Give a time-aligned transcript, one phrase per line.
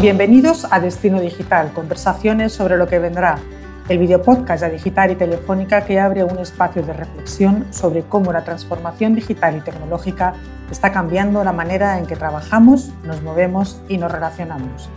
[0.00, 3.40] Bienvenidos a Destino Digital, conversaciones sobre lo que vendrá,
[3.88, 8.44] el videopodcast de Digital y Telefónica que abre un espacio de reflexión sobre cómo la
[8.44, 10.34] transformación digital y tecnológica
[10.70, 14.88] está cambiando la manera en que trabajamos, nos movemos y nos relacionamos.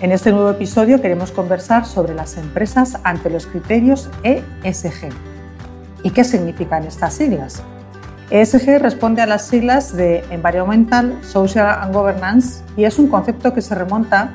[0.00, 5.10] En este nuevo episodio queremos conversar sobre las empresas ante los criterios ESG.
[6.04, 7.62] ¿Y qué significan estas siglas?
[8.30, 13.62] ESG responde a las siglas de Environmental, Social and Governance y es un concepto que
[13.62, 14.30] se remonta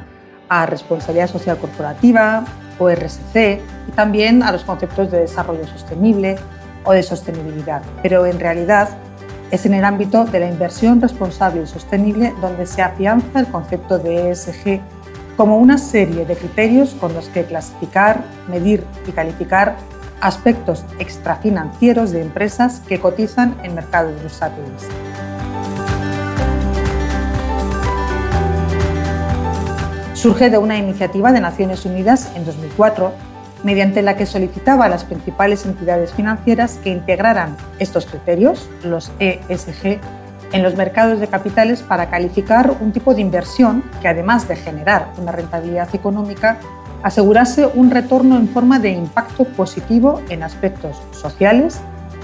[0.47, 2.45] a responsabilidad social corporativa,
[2.79, 6.37] o RSC, y también a los conceptos de desarrollo sostenible
[6.83, 7.81] o de sostenibilidad.
[8.01, 8.89] Pero en realidad
[9.51, 13.99] es en el ámbito de la inversión responsable y sostenible donde se afianza el concepto
[13.99, 14.79] de ESG
[15.35, 19.75] como una serie de criterios con los que clasificar, medir y calificar
[20.21, 24.87] aspectos extrafinancieros de empresas que cotizan en mercados bursátiles.
[30.13, 33.11] Surge de una iniciativa de Naciones Unidas en 2004,
[33.63, 39.99] mediante la que solicitaba a las principales entidades financieras que integraran estos criterios, los ESG,
[40.51, 45.07] en los mercados de capitales para calificar un tipo de inversión que, además de generar
[45.17, 46.59] una rentabilidad económica,
[47.03, 51.79] asegurase un retorno en forma de impacto positivo en aspectos sociales,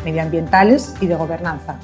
[0.06, 1.75] medioambientales y de gobernanza.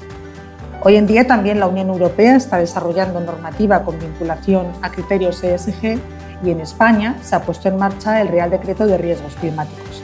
[0.82, 5.98] Hoy en día también la Unión Europea está desarrollando normativa con vinculación a criterios ESG
[6.44, 10.02] y en España se ha puesto en marcha el Real Decreto de Riesgos Climáticos.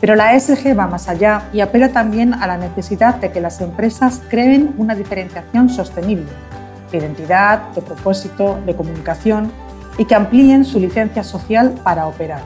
[0.00, 3.60] Pero la ESG va más allá y apela también a la necesidad de que las
[3.60, 6.26] empresas creen una diferenciación sostenible,
[6.90, 9.50] de identidad, de propósito, de comunicación
[9.98, 12.40] y que amplíen su licencia social para operar.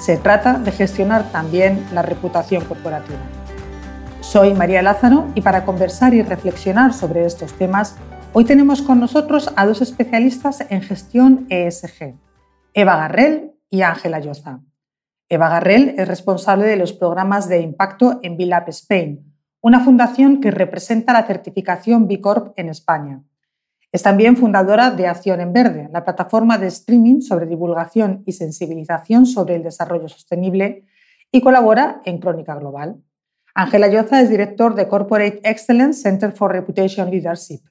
[0.00, 3.20] Se trata de gestionar también la reputación corporativa.
[4.20, 7.96] Soy María Lázaro y para conversar y reflexionar sobre estos temas,
[8.32, 12.14] hoy tenemos con nosotros a dos especialistas en gestión ESG,
[12.72, 14.60] Eva Garrel y Ángela Lloza.
[15.28, 20.50] Eva Garrel es responsable de los programas de impacto en Bilap Spain, una fundación que
[20.50, 23.22] representa la certificación B Corp en España.
[23.92, 29.26] Es también fundadora de Acción en Verde, la plataforma de streaming sobre divulgación y sensibilización
[29.26, 30.84] sobre el desarrollo sostenible
[31.32, 33.02] y colabora en Crónica Global.
[33.52, 37.62] Ángela Lloza es director de Corporate Excellence Center for Reputation Leadership.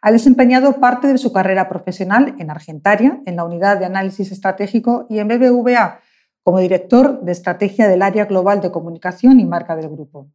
[0.00, 5.06] Ha desempeñado parte de su carrera profesional en Argentaria, en la unidad de análisis estratégico
[5.10, 6.00] y en BBVA,
[6.42, 10.30] como director de estrategia del área global de comunicación y marca del grupo.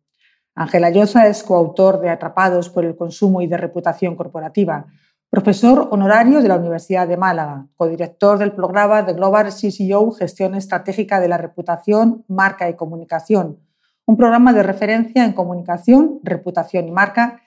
[0.54, 4.86] Ángela Llosa es coautor de Atrapados por el consumo y de reputación corporativa,
[5.34, 11.20] profesor honorario de la Universidad de Málaga, codirector del programa de Global CCO Gestión Estratégica
[11.20, 13.58] de la Reputación, Marca y Comunicación,
[14.06, 17.42] un programa de referencia en comunicación, reputación y marca,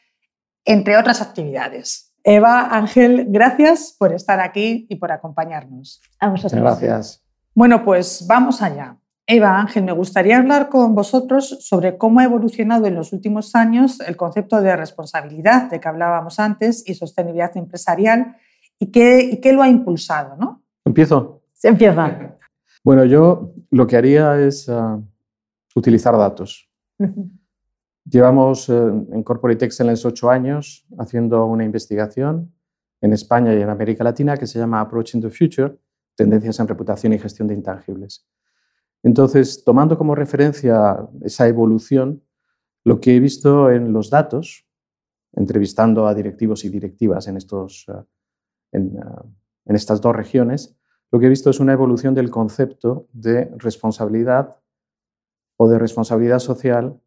[0.65, 2.13] entre otras actividades.
[2.25, 6.03] Eva, Ángel, gracias por estar aquí y por acompañarnos.
[6.19, 6.61] A vosotros.
[6.61, 7.23] Gracias.
[7.55, 8.97] Bueno, pues vamos allá.
[9.29, 13.99] Eva Ángel, me gustaría hablar con vosotros sobre cómo ha evolucionado en los últimos años
[14.01, 18.37] el concepto de responsabilidad de que hablábamos antes y sostenibilidad empresarial
[18.79, 20.63] y qué, qué lo ha impulsado, ¿no?
[20.85, 21.43] ¿Empiezo?
[21.53, 22.37] Se empieza.
[22.85, 25.01] Bueno, yo lo que haría es ah,
[25.75, 26.71] utilizar datos.
[28.09, 32.55] Llevamos eh, en Corporate Excellence ocho años haciendo una investigación
[33.01, 35.77] en España y en América Latina que se llama Approaching the Future
[36.17, 38.27] tendencias en reputación y gestión de intangibles.
[39.07, 42.25] Entonces, tomando como referencia esa evolución,
[42.85, 44.67] lo que he visto en los datos,
[45.33, 48.03] entrevistando a directivos y directivas en, estos, eh,
[48.73, 48.81] eh,
[49.67, 50.77] en estas dos regiones,
[51.13, 54.57] lo que he visto es una evolución del concepto de responsabilidad
[55.57, 57.01] o de responsabilidad social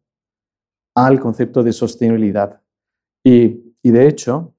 [0.94, 2.62] al concepto de sostenibilidad.
[3.22, 4.54] Y, y, de hecho,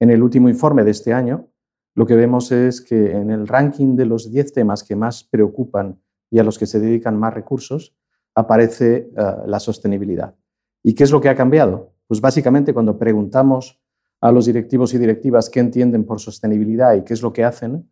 [0.00, 1.52] en el último informe de este año,
[1.94, 6.00] lo que vemos es que en el ranking de los 10 temas que más preocupan
[6.30, 7.94] y a los que se dedican más recursos,
[8.34, 10.34] aparece eh, la sostenibilidad.
[10.82, 11.92] ¿Y qué es lo que ha cambiado?
[12.06, 13.80] Pues básicamente cuando preguntamos
[14.20, 17.90] a los directivos y directivas qué entienden por sostenibilidad y qué es lo que hacen,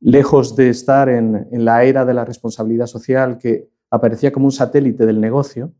[0.00, 4.52] lejos de estar en, en la era de la responsabilidad social que aparecía como un
[4.52, 5.72] satélite del negocio,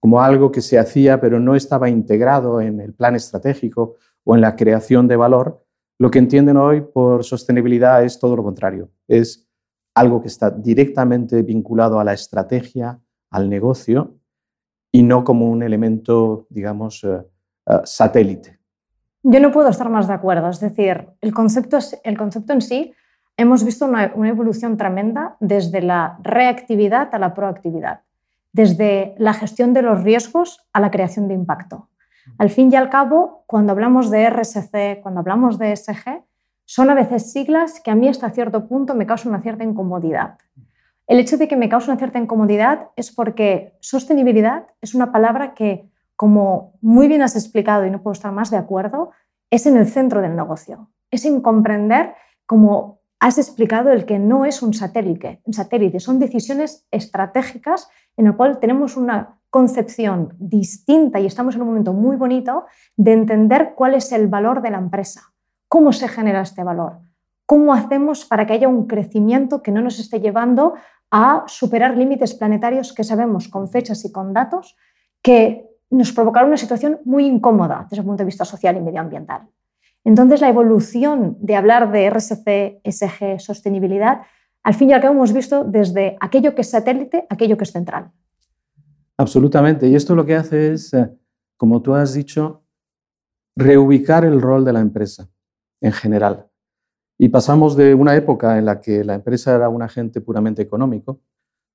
[0.00, 4.40] como algo que se hacía pero no estaba integrado en el plan estratégico o en
[4.40, 5.64] la creación de valor,
[5.98, 8.90] lo que entienden hoy por sostenibilidad es todo lo contrario.
[9.06, 9.43] Es
[9.94, 12.98] algo que está directamente vinculado a la estrategia,
[13.30, 14.16] al negocio,
[14.92, 17.20] y no como un elemento, digamos, eh,
[17.66, 18.58] eh, satélite.
[19.22, 20.48] Yo no puedo estar más de acuerdo.
[20.50, 22.92] Es decir, el concepto, el concepto en sí,
[23.36, 28.02] hemos visto una, una evolución tremenda desde la reactividad a la proactividad,
[28.52, 31.88] desde la gestión de los riesgos a la creación de impacto.
[32.38, 36.23] Al fin y al cabo, cuando hablamos de RSC, cuando hablamos de ESG,
[36.64, 40.38] son a veces siglas que a mí hasta cierto punto me causan una cierta incomodidad.
[41.06, 45.52] El hecho de que me cause una cierta incomodidad es porque sostenibilidad es una palabra
[45.54, 49.10] que, como muy bien has explicado y no puedo estar más de acuerdo,
[49.50, 50.90] es en el centro del negocio.
[51.10, 52.14] Es en comprender,
[52.46, 55.42] como has explicado, el que no es un satélite.
[55.44, 61.62] Un satélite son decisiones estratégicas en el cual tenemos una concepción distinta y estamos en
[61.62, 62.64] un momento muy bonito
[62.96, 65.33] de entender cuál es el valor de la empresa,
[65.74, 67.00] cómo se genera este valor,
[67.46, 70.74] cómo hacemos para que haya un crecimiento que no nos esté llevando
[71.10, 74.76] a superar límites planetarios que sabemos con fechas y con datos
[75.20, 79.48] que nos provocaron una situación muy incómoda desde el punto de vista social y medioambiental.
[80.04, 84.20] Entonces, la evolución de hablar de RSC, SG, sostenibilidad,
[84.62, 87.72] al fin y al cabo hemos visto desde aquello que es satélite, aquello que es
[87.72, 88.12] central.
[89.16, 89.88] Absolutamente.
[89.88, 91.10] Y esto lo que hace es, eh,
[91.56, 92.62] como tú has dicho,
[93.56, 95.33] reubicar el rol de la empresa
[95.84, 96.46] en general.
[97.18, 101.20] Y pasamos de una época en la que la empresa era un agente puramente económico,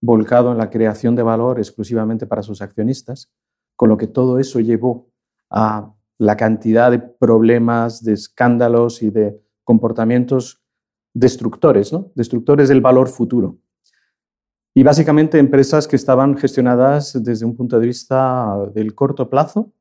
[0.01, 3.31] volcado en la creación de valor exclusivamente para sus accionistas,
[3.75, 5.11] con lo que todo eso llevó
[5.51, 10.63] a la cantidad de problemas, de escándalos y de comportamientos
[11.13, 12.11] destructores, ¿no?
[12.15, 13.59] destructores del valor futuro.
[14.73, 19.71] Y básicamente empresas que estaban gestionadas desde un punto de vista del corto plazo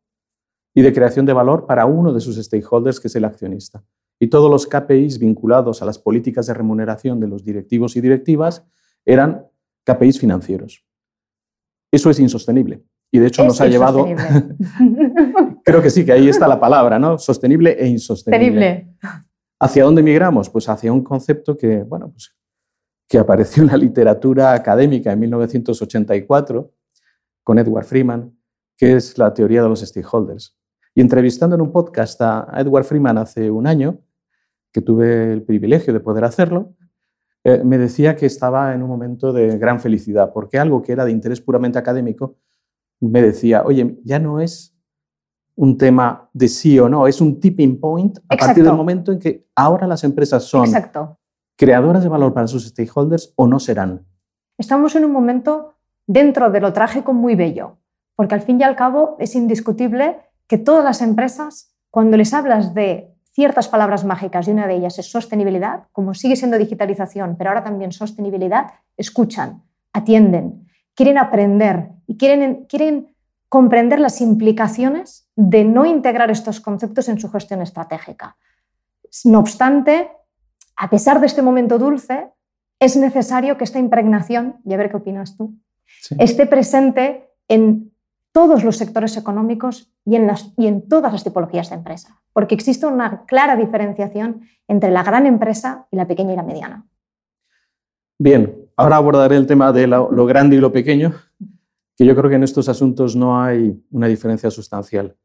[0.74, 3.82] y de creación de valor para uno de sus stakeholders, que es el accionista.
[4.20, 8.66] Y todos los KPIs vinculados a las políticas de remuneración de los directivos y directivas
[9.04, 9.46] eran
[9.84, 10.84] KPIs financieros.
[11.92, 12.82] Eso es insostenible.
[13.10, 14.06] Y de hecho nos ha llevado...
[15.64, 17.18] Creo que sí, que ahí está la palabra, ¿no?
[17.18, 18.94] Sostenible e insostenible.
[19.60, 20.50] ¿Hacia dónde migramos?
[20.50, 22.34] Pues hacia un concepto que, bueno, pues
[23.08, 26.70] que apareció en la literatura académica en 1984
[27.42, 28.38] con Edward Freeman,
[28.76, 30.56] que es la teoría de los stakeholders.
[30.94, 34.00] Y entrevistando en un podcast a Edward Freeman hace un año,
[34.72, 36.74] que tuve el privilegio de poder hacerlo,
[37.44, 41.04] eh, me decía que estaba en un momento de gran felicidad, porque algo que era
[41.04, 42.36] de interés puramente académico,
[43.00, 44.74] me decía, oye, ya no es
[45.54, 49.18] un tema de sí o no, es un tipping point a partir del momento en
[49.18, 51.18] que ahora las empresas son Exacto
[51.58, 54.06] creadoras de valor para sus stakeholders o no serán?
[54.56, 55.74] Estamos en un momento
[56.06, 57.78] dentro de lo trágico muy bello,
[58.14, 62.74] porque al fin y al cabo es indiscutible que todas las empresas, cuando les hablas
[62.74, 67.50] de ciertas palabras mágicas y una de ellas es sostenibilidad, como sigue siendo digitalización, pero
[67.50, 69.62] ahora también sostenibilidad, escuchan,
[69.92, 73.14] atienden, quieren aprender y quieren, quieren
[73.48, 78.36] comprender las implicaciones de no integrar estos conceptos en su gestión estratégica.
[79.22, 80.10] No obstante,
[80.74, 82.32] a pesar de este momento dulce,
[82.80, 85.54] es necesario que esta impregnación, y a ver qué opinas tú,
[86.18, 87.87] esté presente en
[88.32, 93.56] todos los sectores económicos y en, todas las tipologías de empresa, porque existe una clara
[93.56, 96.86] diferenciación entre la gran empresa y la pequeña y la mediana.
[98.18, 101.14] Bien, ahora abordaré el tema de lo, lo grande y lo pequeño,
[101.96, 105.16] que yo creo que en estos asuntos no hay una diferencia sustancial.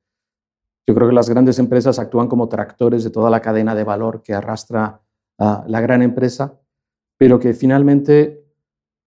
[0.86, 4.22] Yo creo que las grandes empresas actúan como tractores de toda la cadena de valor
[4.22, 5.02] que arrastra
[5.38, 6.60] a la gran empresa,
[7.18, 8.44] pero que finalmente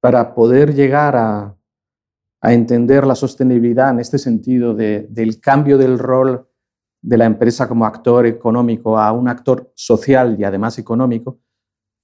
[0.01, 1.56] para poder llegar a,
[2.53, 6.49] entender la sostenibilidad en este sentido del cambio del rol
[7.03, 11.41] de la empresa como actor económico a un actor social y además económico,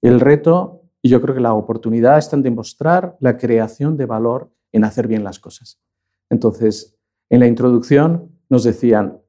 [0.03, 4.53] el reto y yo creo que la oportunidad está en demostrar la creación de valor
[4.71, 5.81] en hacer bien las cosas.
[6.31, 6.97] Entonces,
[7.29, 9.23] en la introducción nos decían,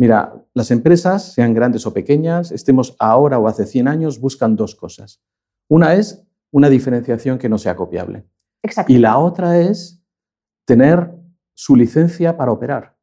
[0.00, 4.74] Mira, las empresas, sean grandes o pequeñas, estemos ahora o hace 100 años, buscan dos
[4.74, 5.20] cosas.
[5.68, 8.24] Una es una diferenciación que no sea copiable.
[8.88, 9.99] Y la otra es
[10.64, 11.12] tener
[11.54, 12.96] su licencia para operar.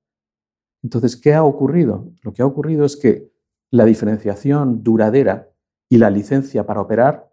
[0.84, 2.12] Entonces, ¿qué ha ocurrido?
[2.22, 3.32] Lo que ha ocurrido es que
[3.72, 5.50] la diferenciación duradera
[5.90, 7.30] y la licencia para operar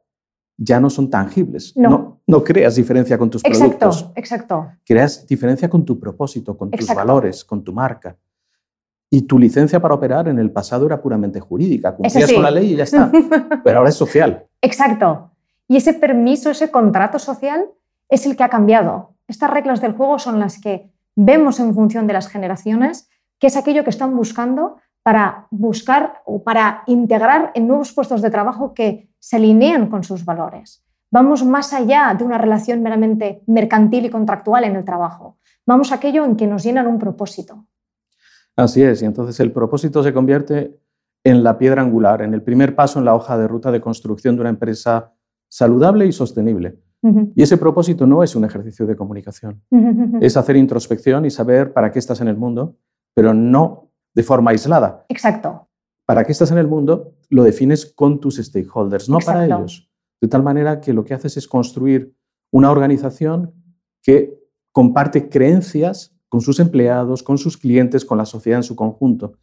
[0.56, 1.76] ya no son tangibles.
[1.76, 4.10] No, no, creas diferencia con tus productos.
[4.14, 4.68] Exacto.
[4.84, 8.16] Creas diferencia con tu propósito, con tus valores, con tu marca.
[9.10, 12.72] Y tu licencia para operar en el pasado era puramente jurídica, cumplías con la ley
[12.72, 13.10] y ya está.
[13.64, 14.46] Pero ahora es social.
[14.60, 15.30] Exacto.
[15.68, 17.68] Y ese permiso, ese contrato social
[18.08, 19.13] es el que ha cambiado.
[19.28, 23.56] Estas reglas del juego son las que vemos en función de las generaciones, que es
[23.56, 29.10] aquello que están buscando para buscar o para integrar en nuevos puestos de trabajo que
[29.18, 30.84] se alinean con sus valores.
[31.10, 35.38] Vamos más allá de una relación meramente mercantil y contractual en el trabajo.
[35.66, 37.66] Vamos a aquello en que nos llenan un propósito.
[38.56, 40.80] Así es, y entonces el propósito se convierte
[41.22, 44.36] en la piedra angular, en el primer paso en la hoja de ruta de construcción
[44.36, 45.12] de una empresa
[45.48, 46.78] saludable y sostenible.
[47.34, 49.62] Y ese propósito no es un ejercicio de comunicación,
[50.20, 52.76] es hacer introspección y saber para qué estás en el mundo,
[53.12, 55.04] pero no de forma aislada.
[55.08, 55.68] Exacto.
[56.06, 59.90] para qué estás en el mundo lo defines con tus stakeholders, no para ellos.
[60.20, 62.14] De tal manera que lo que haces es construir
[62.50, 63.52] una organización
[64.02, 64.38] que
[64.72, 69.34] comparte creencias con sus empleados, con sus clientes, con la sociedad en su conjunto.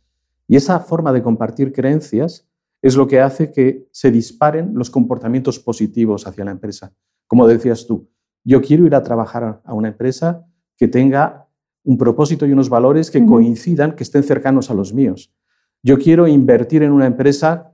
[0.47, 2.47] Y esa forma de compartir creencias
[2.81, 6.93] es lo que hace que se disparen los comportamientos positivos hacia la empresa.
[7.31, 8.09] Como decías tú,
[8.43, 10.45] yo quiero ir a trabajar a una empresa
[10.75, 11.47] que tenga
[11.81, 15.33] un propósito y unos valores que coincidan, que estén cercanos a los míos.
[15.81, 17.73] Yo quiero invertir en una empresa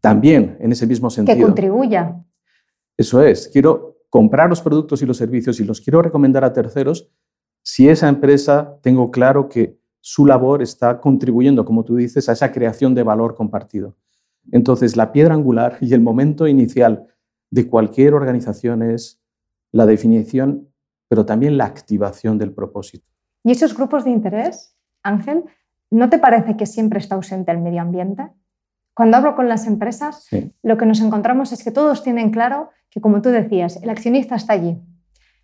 [0.00, 1.38] también en ese mismo sentido.
[1.38, 2.24] Que contribuya.
[2.96, 7.08] Eso es, quiero comprar los productos y los servicios y los quiero recomendar a terceros
[7.62, 12.50] si esa empresa tengo claro que su labor está contribuyendo, como tú dices, a esa
[12.50, 13.94] creación de valor compartido.
[14.50, 17.06] Entonces, la piedra angular y el momento inicial
[17.50, 19.20] de cualquier organización es
[19.72, 20.68] la definición,
[21.08, 23.06] pero también la activación del propósito.
[23.44, 25.44] ¿Y esos grupos de interés, Ángel,
[25.90, 28.28] no te parece que siempre está ausente el medio ambiente?
[28.94, 30.26] Cuando hablo con las empresas,
[30.62, 34.36] lo que nos encontramos es que todos tienen claro que, como tú decías, el accionista
[34.36, 34.78] está allí.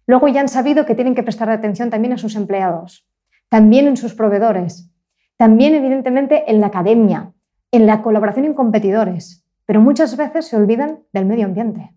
[0.07, 3.09] Luego ya han sabido que tienen que prestar atención también a sus empleados,
[3.49, 4.91] también en sus proveedores,
[5.37, 7.33] también evidentemente en la academia,
[7.73, 11.95] en la colaboración en competidores, pero muchas veces se olvidan del medio ambiente.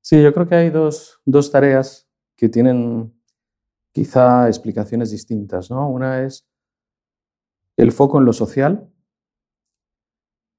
[0.00, 1.20] Sí, yo creo que hay dos,
[1.52, 3.14] tareas que tienen
[3.92, 5.70] quizá explicaciones distintas.
[5.70, 5.88] ¿no?
[5.88, 6.48] Una es
[7.76, 8.90] el foco en lo social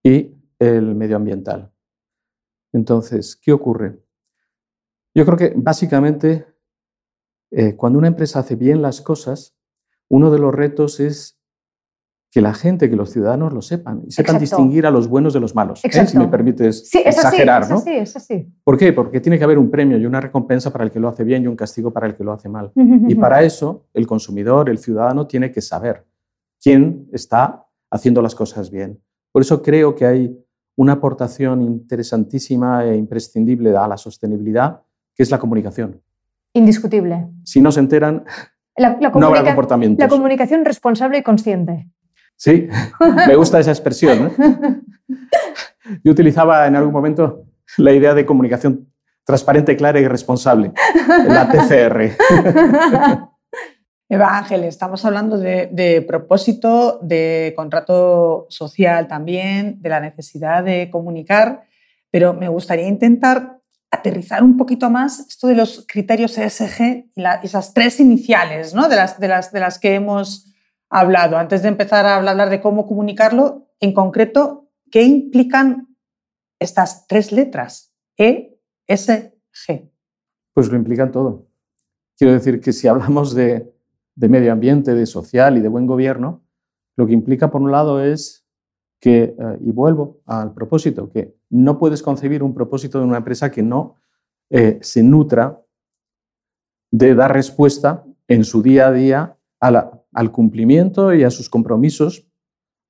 [0.04, 1.74] y el medioambiental.
[2.72, 4.00] Entonces, ¿qué ocurre?
[5.14, 6.46] Yo creo que básicamente
[7.52, 9.58] eh, cuando una empresa hace bien las cosas,
[10.08, 11.41] uno de los retos es
[12.32, 15.42] que la gente, que los ciudadanos lo sepan y sepan distinguir a los buenos de
[15.42, 16.08] los malos, ¿eh?
[16.08, 17.70] si me permites exagerar.
[17.70, 17.84] ¿no?
[17.86, 18.48] es así.
[18.64, 18.94] ¿Por qué?
[18.94, 21.44] Porque tiene que haber un premio y una recompensa para el que lo hace bien
[21.44, 22.72] y un castigo para el que lo hace mal.
[22.76, 26.06] y para eso el consumidor, el ciudadano, tiene que saber
[26.62, 29.02] quién está haciendo las cosas bien.
[29.34, 30.38] Por eso creo que hay
[30.78, 34.82] una aportación interesantísima e imprescindible a la sostenibilidad,
[35.14, 36.02] que es la comunicación.
[36.54, 37.28] Indiscutible.
[37.44, 38.24] Si no se enteran,
[38.78, 40.00] la, no habrá comportamientos.
[40.02, 41.90] La comunicación responsable y consciente.
[42.42, 42.68] Sí,
[43.28, 44.34] me gusta esa expresión.
[46.04, 47.46] Yo utilizaba en algún momento
[47.78, 48.92] la idea de comunicación
[49.24, 50.72] transparente, clara y responsable,
[51.28, 52.18] la TCR.
[54.10, 61.66] Eva Ángel, estamos hablando de, propósito, de contrato social también, de la necesidad de comunicar,
[62.10, 63.60] pero me gustaría intentar
[63.92, 68.90] aterrizar un poquito más esto de los criterios ESG y esas tres iniciales ¿no?
[68.90, 70.51] de, las, de, las, de las que hemos
[70.92, 71.38] hablado.
[71.38, 75.96] Antes de empezar a hablar de cómo comunicarlo, en concreto, ¿qué implican
[76.60, 77.96] estas tres letras?
[78.18, 79.90] E, S, G.
[80.54, 81.48] Pues lo implican todo.
[82.18, 83.74] Quiero decir que si hablamos de,
[84.16, 86.44] medio ambiente, de social y de buen gobierno,
[86.98, 88.46] lo que implica, por un lado, es
[89.00, 93.50] que, eh, y vuelvo al propósito, que no puedes concebir un propósito de una empresa
[93.50, 93.96] que no
[94.50, 95.60] eh, se nutra
[96.92, 102.28] de dar respuesta en su día a día al cumplimiento y a sus compromisos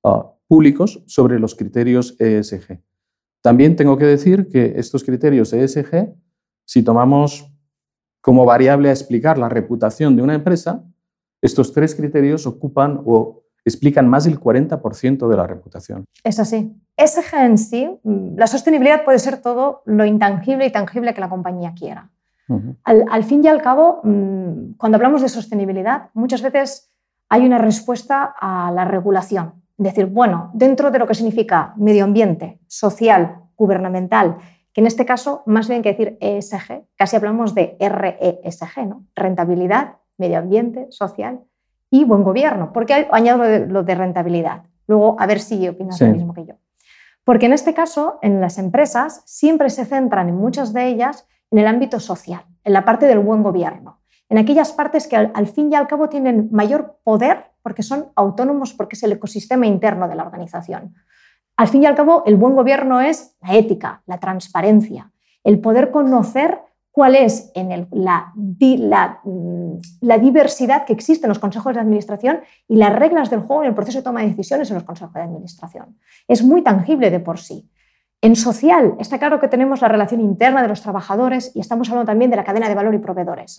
[0.04, 2.80] ah, públicos sobre los criterios ESG.
[3.42, 6.14] También tengo que decir que estos criterios ESG,
[6.64, 7.52] si tomamos
[8.20, 10.84] como variable a explicar la reputación de una empresa,
[11.42, 16.04] estos tres criterios ocupan o explican más del 40% de la reputación.
[16.24, 16.72] Es así.
[16.96, 21.28] SG en sí, mm, la sostenibilidad puede ser todo lo intangible y tangible que la
[21.28, 22.10] compañía quiera.
[22.84, 26.92] Al, fin y al cabo, mm, cuando hablamos de sostenibilidad, muchas veces
[27.28, 29.62] hay una respuesta a la regulación.
[29.78, 34.36] Es decir, bueno, dentro de lo que significa medio ambiente, social, gubernamental,
[34.72, 39.04] que en este caso, más bien que decir ESG, casi hablamos de RESG, ¿no?
[39.14, 41.40] rentabilidad, medio ambiente, social
[41.90, 42.72] y buen gobierno.
[42.72, 44.64] ¿Por qué añado lo de, rentabilidad?
[44.86, 46.54] Luego, a ver si opinas lo mismo que yo.
[47.24, 51.58] Porque en este caso, en las empresas, siempre se centran en muchas de ellas en
[51.58, 55.70] el ámbito social, en la parte del buen gobierno, en aquellas partes que al, fin
[55.70, 60.16] y al cabo tienen mayor poder porque son autónomos, porque es el ecosistema interno de
[60.16, 60.94] la organización.
[61.56, 65.12] Al fin y al cabo, el buen gobierno es la ética, la transparencia,
[65.44, 66.60] el poder conocer
[66.92, 72.94] cuál es en mm, la, diversidad que existe en los consejos de administración y las
[72.94, 75.98] reglas del juego en el proceso de toma de decisiones en los consejos de administración.
[76.28, 77.68] Es muy tangible de por sí.
[78.22, 82.06] En social, está claro que tenemos la relación interna de los trabajadores y estamos hablando
[82.06, 83.56] también de la cadena de valor y proveedores.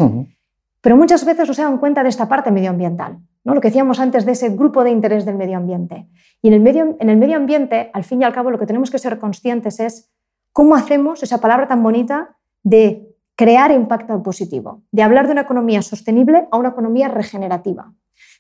[0.82, 3.54] Pero muchas veces no se dan cuenta de esta parte medioambiental, ¿no?
[3.54, 6.08] lo que decíamos antes de ese grupo de interés del medio ambiente.
[6.42, 8.66] Y en el medio, en el medio ambiente, al fin y al cabo, lo que
[8.66, 10.14] tenemos que ser conscientes es
[10.54, 15.82] cómo hacemos esa palabra tan bonita de crear impacto positivo, de hablar de una economía
[15.82, 17.94] sostenible a una economía regenerativa.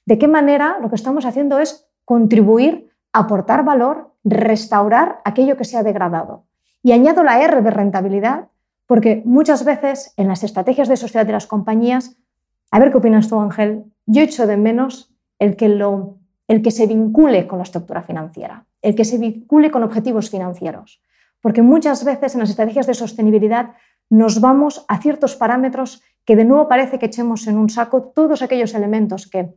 [0.05, 5.77] ¿De qué manera lo que estamos haciendo es contribuir aportar valor, restaurar aquello que se
[5.77, 6.45] ha degradado.
[6.81, 8.47] Y añado la R de rentabilidad
[8.85, 12.17] porque muchas veces en las estrategias de sociedad de las compañías,
[12.71, 16.71] a ver qué opinas tú Ángel, yo echo de menos el que, lo, el que
[16.71, 21.01] se vincule con la estructura financiera, el que se vincule con objetivos financieros.
[21.41, 23.71] Porque muchas veces en las estrategias de sostenibilidad
[24.09, 28.41] nos vamos a ciertos parámetros que de nuevo parece que echemos en un saco todos
[28.41, 29.53] aquellos elementos que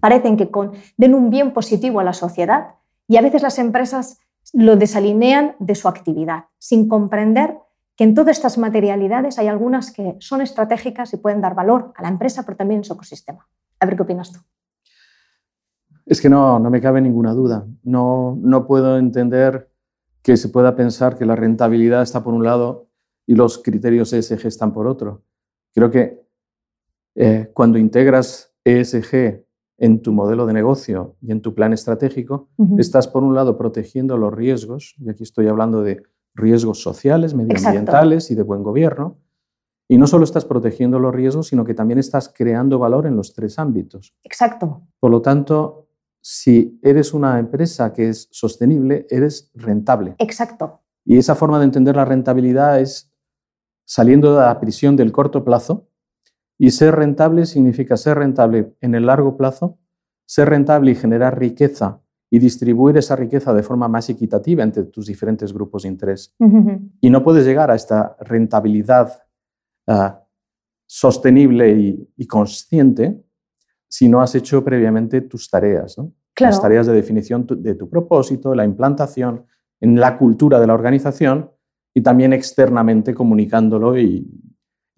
[0.00, 0.48] parecen que
[0.96, 2.76] den un bien positivo a la sociedad
[3.08, 4.20] y a veces las empresas
[4.52, 7.56] lo desalinean de su actividad, sin comprender
[7.96, 12.02] que en todas estas materialidades hay algunas que son estratégicas y pueden dar valor a
[12.02, 13.48] la empresa, pero también en su ecosistema.
[13.80, 14.38] A ver qué opinas tú.
[16.06, 17.66] Es que no, no me cabe ninguna duda.
[17.82, 19.70] No, no puedo entender
[20.22, 22.88] que se pueda pensar que la rentabilidad está por un lado
[23.26, 25.22] y los criterios ESG están por otro.
[25.74, 26.22] Creo que
[27.14, 29.44] eh, cuando integras ESG
[29.78, 34.16] en tu modelo de negocio y en tu plan estratégico, estás por un lado protegiendo
[34.16, 36.02] los riesgos, y aquí estoy hablando de
[36.34, 39.18] riesgos sociales, medioambientales y de buen gobierno,
[39.88, 43.32] y no solo estás protegiendo los riesgos, sino que también estás creando valor en los
[43.32, 44.14] tres ámbitos.
[44.24, 44.82] Exacto.
[45.00, 45.88] Por lo tanto,
[46.20, 50.16] si eres una empresa que es sostenible, eres rentable.
[50.18, 50.82] Exacto.
[51.04, 53.10] Y esa forma de entender la rentabilidad es
[53.86, 55.88] saliendo de la prisión del corto plazo
[56.58, 59.78] y ser rentable significa ser rentable en el largo plazo,
[60.26, 62.00] ser rentable y generar riqueza
[62.30, 66.34] y distribuir esa riqueza de forma más equitativa entre tus diferentes grupos de interés.
[67.00, 69.22] Y no puedes llegar a esta rentabilidad
[69.86, 70.24] ah,
[70.84, 73.22] sostenible y, consciente
[73.88, 75.96] si no has hecho previamente tus tareas.
[76.38, 79.46] Las tareas de definición de tu propósito, la implantación
[79.80, 81.50] en la cultura de la organización
[81.94, 84.26] y también externamente comunicándolo y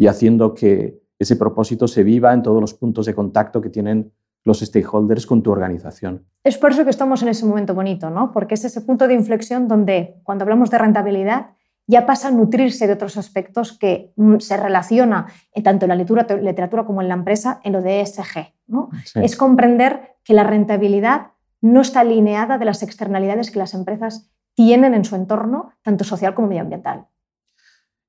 [0.07, 4.11] haciendo que ese propósito se viva en todos los puntos de contacto que tienen
[4.43, 6.25] los stakeholders con tu organización.
[6.43, 8.33] Es por eso que estamos en ese momento bonito, ¿no?
[8.33, 11.51] Porque es ese punto de inflexión donde cuando hablamos de rentabilidad
[11.87, 15.27] ya pasa a nutrirse de otros aspectos que mm, se relaciona
[15.63, 18.55] tanto en la literatura, como en la empresa en lo de ESG.
[18.67, 18.89] ¿no?
[19.17, 24.95] Es comprender que la rentabilidad no está alineada de las externalidades que las empresas tienen
[24.95, 27.07] en su entorno, tanto social como medioambiental.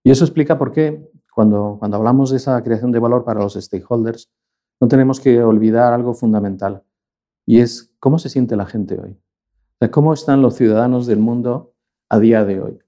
[0.03, 3.53] Y eso explica por qué cuando, cuando hablamos de esa creación de valor para los
[3.55, 4.29] stakeholders,
[4.79, 6.83] no tenemos que olvidar algo fundamental,
[7.45, 9.17] y es cómo se siente la gente hoy.
[9.89, 11.73] cómo están los ciudadanos del mundo
[12.09, 12.79] a día de hoy.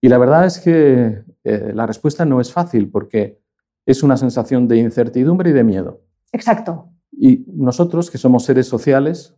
[0.00, 3.40] Y la verdad es que eh, la respuesta no es fácil porque
[3.84, 6.00] es una sensación de incertidumbre y de miedo.
[6.32, 6.88] Exacto.
[7.12, 9.36] Y nosotros, que somos seres sociales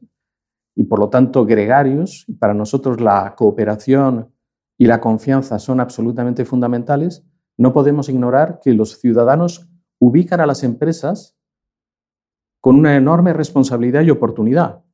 [0.76, 4.32] y por lo tanto gregarios, para nosotros la cooperación
[4.78, 7.24] y la confianza son absolutamente fundamentales,
[7.58, 11.36] no podemos ignorar que los ciudadanos ubican a las empresas
[12.60, 14.84] con una enorme responsabilidad y oportunidad,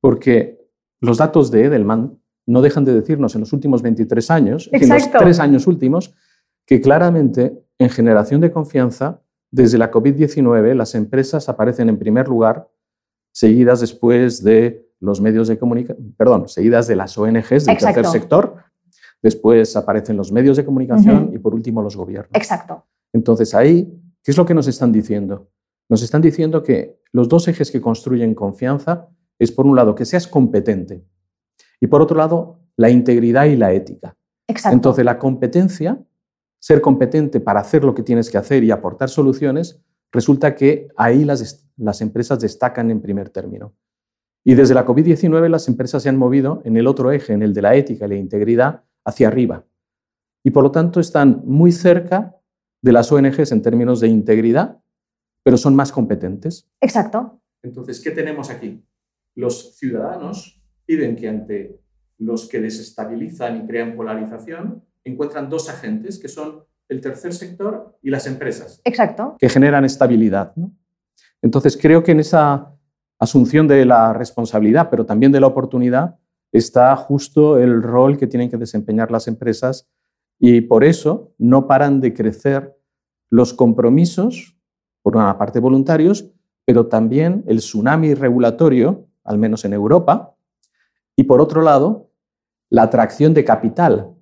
[0.00, 0.58] porque
[1.00, 5.10] los datos de Edelman no dejan de decirnos en los últimos 23 años, en los
[5.10, 6.14] tres años últimos,
[6.64, 12.68] que claramente en generación de confianza, desde la COVID-19, las empresas aparecen en primer lugar,
[13.32, 18.56] seguidas después de los medios de comunicación, perdón, seguidas de las ONGs del tercer sector,
[19.22, 22.30] después aparecen los medios de comunicación y por último los gobiernos.
[22.34, 22.86] Exacto.
[23.12, 25.50] Entonces ahí, ¿qué es lo que nos están diciendo?
[25.88, 30.04] Nos están diciendo que los dos ejes que construyen confianza es, por un lado, que
[30.04, 31.04] seas competente
[31.80, 34.16] y, por otro lado, la integridad y la ética.
[34.46, 34.74] Exacto.
[34.74, 36.02] Entonces, la competencia,
[36.60, 39.80] ser competente para hacer lo que tienes que hacer y aportar soluciones,
[40.12, 43.74] resulta que ahí las, las empresas destacan en primer término.
[44.44, 47.52] Y desde la COVID-19 las empresas se han movido en el otro eje, en el
[47.54, 49.64] de la ética y la integridad, hacia arriba.
[50.44, 52.36] Y por lo tanto están muy cerca
[52.82, 54.78] de las ONGs en términos de integridad,
[55.42, 56.68] pero son más competentes.
[56.80, 57.40] Exacto.
[57.62, 58.84] Entonces, ¿qué tenemos aquí?
[59.34, 61.80] Los ciudadanos piden que ante
[62.18, 68.10] los que desestabilizan y crean polarización, encuentran dos agentes que son el tercer sector y
[68.10, 68.80] las empresas.
[68.84, 69.36] Exacto.
[69.38, 70.54] Que generan estabilidad.
[71.40, 72.74] Entonces, creo que en esa
[73.18, 76.18] asunción de la responsabilidad, pero también de la oportunidad,
[76.52, 79.88] está justo el rol que tienen que desempeñar las empresas
[80.38, 82.76] y por eso no paran de crecer
[83.30, 84.56] los compromisos,
[85.02, 86.30] por una parte voluntarios,
[86.64, 90.36] pero también el tsunami regulatorio, al menos en Europa,
[91.16, 92.10] y por otro lado,
[92.70, 94.14] la atracción de capital.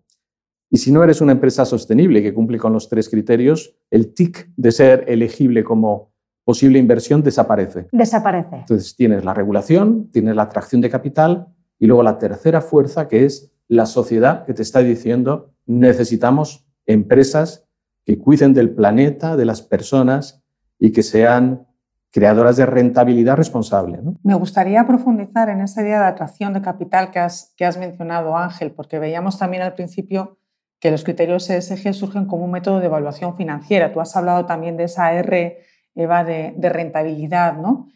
[0.71, 4.53] Y si no eres una empresa sostenible que cumple con los tres criterios, el TIC
[4.57, 6.13] de ser elegible como
[6.45, 7.89] posible inversión desaparece.
[7.93, 8.57] Desaparece.
[8.57, 13.25] Entonces tienes la regulación, tienes la atracción de capital y luego la tercera fuerza, que
[13.25, 17.67] es la sociedad que te está diciendo, necesitamos empresas
[18.05, 20.45] que cuiden del planeta, de las personas
[20.79, 21.67] y que sean
[22.13, 24.01] creadoras de rentabilidad responsable.
[24.23, 28.37] Me gustaría profundizar en esa idea de atracción de capital que has, que has mencionado,
[28.37, 30.39] Ángel, porque veíamos también al principio
[30.81, 33.93] que los criterios ESG surgen como un método de evaluación financiera.
[33.93, 35.59] Tú has hablado también de esa R,
[35.97, 37.57] Eva, de, rentabilidad.
[37.57, 37.89] ¿no?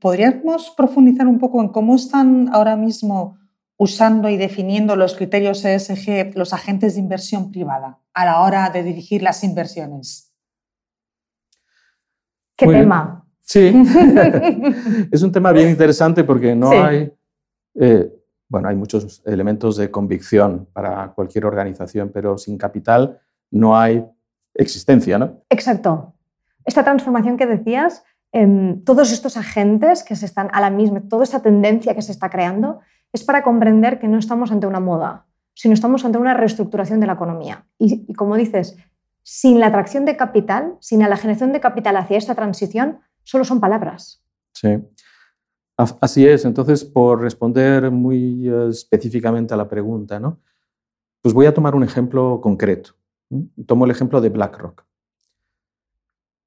[0.00, 3.38] ¿Podríamos profundizar un poco en cómo están ahora mismo
[3.78, 8.82] usando y definiendo los criterios ESG los agentes de inversión privada a la hora de
[8.82, 10.32] dirigir las inversiones?
[12.54, 13.26] ¿Qué tema?
[13.40, 13.74] Sí,
[15.10, 17.12] es un tema bien interesante porque no hay,
[17.74, 18.08] eh,
[18.48, 23.18] bueno, hay muchos elementos de convicción para cualquier organización, pero sin capital
[23.50, 24.04] no hay
[24.54, 25.42] existencia, ¿no?
[25.50, 26.14] Exacto.
[26.64, 31.24] Esta transformación que decías, em, todos estos agentes que se están a la misma, toda
[31.24, 32.80] esta tendencia que se está creando,
[33.12, 37.06] es para comprender que no estamos ante una moda, sino estamos ante una reestructuración de
[37.06, 37.66] la economía.
[37.78, 38.76] Y, como dices,
[39.22, 43.60] sin la atracción de capital, sin la generación de capital hacia esta transición, solo son
[43.60, 44.24] palabras.
[44.54, 44.78] Sí,
[45.76, 46.44] así es.
[46.44, 50.40] Entonces, por responder muy eh, específicamente a la pregunta, ¿no?
[51.22, 52.94] pues voy a tomar un ejemplo concreto.
[53.66, 54.84] Tomo el ejemplo de BlackRock,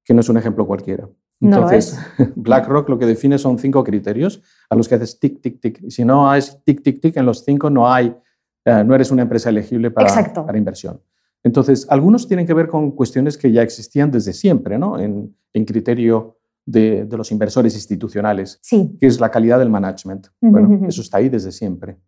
[0.06, 1.08] que no es un ejemplo cualquiera.
[1.40, 1.98] Entonces,
[2.36, 4.40] BlackRock lo que define son cinco criterios
[4.70, 5.82] a los que haces tic, tic, tic.
[5.82, 8.16] Y si no haces tic, tic, tic en los cinco, no, hay,
[8.64, 11.02] eh, no eres una empresa elegible para, para, inversión.
[11.42, 14.98] Entonces, algunos tienen que ver con cuestiones que ya existían desde siempre, ¿no?
[14.98, 18.96] En, en criterio de, de, los inversores institucionales, sí.
[18.98, 20.28] que es la calidad del management.
[20.40, 21.98] Bueno, eso está ahí desde siempre.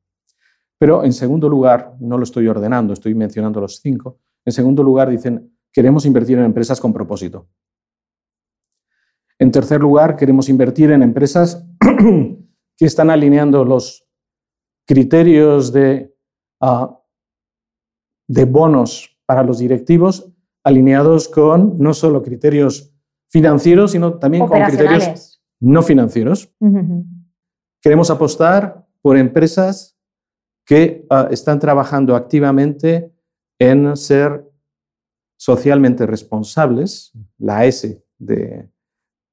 [0.78, 4.20] Pero en segundo lugar, no lo estoy ordenando, estoy mencionando los cinco.
[4.44, 7.48] En segundo lugar, dicen, queremos invertir en empresas con propósito.
[9.40, 11.64] En tercer lugar, queremos invertir en empresas
[12.76, 14.04] que están alineando los
[14.86, 16.14] criterios de,
[16.60, 17.00] ah,
[18.28, 20.32] de bonos para los directivos
[20.64, 22.92] alineados con no solo criterios
[23.30, 26.52] financieros, sino también con criterios no financieros.
[27.80, 29.96] Queremos apostar por empresas
[30.66, 33.12] que ah, están trabajando activamente
[33.58, 34.44] en ser
[35.38, 38.68] socialmente responsables, la S de